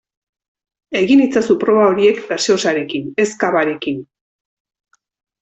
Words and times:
Egin 1.01 1.19
itzazu 1.25 1.55
proba 1.63 1.83
horiek 1.89 2.23
gaseosarekin 2.31 3.13
ez 3.25 3.27
cavarekin. 3.45 4.01